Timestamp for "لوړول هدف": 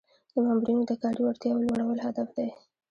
1.69-2.29